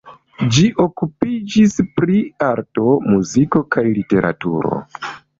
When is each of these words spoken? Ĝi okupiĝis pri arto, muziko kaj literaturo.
Ĝi 0.53 0.61
okupiĝis 0.83 1.75
pri 1.99 2.15
arto, 2.45 2.85
muziko 3.11 3.61
kaj 3.75 3.83
literaturo. 3.99 4.73